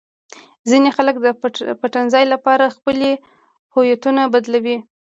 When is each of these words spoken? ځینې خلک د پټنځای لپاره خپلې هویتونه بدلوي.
ځینې 0.69 0.89
خلک 0.97 1.15
د 1.21 1.27
پټنځای 1.81 2.25
لپاره 2.33 2.73
خپلې 2.75 3.11
هویتونه 3.73 4.21
بدلوي. 4.33 4.77